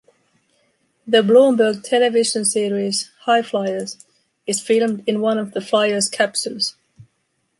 [1.05, 4.03] The Bloomberg Television series "High Flyers"
[4.47, 6.75] is filmed in one of the Flyer's capsules.